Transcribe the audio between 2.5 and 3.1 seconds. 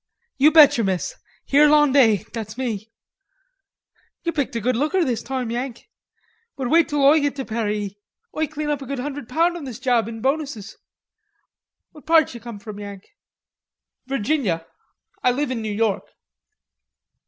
me....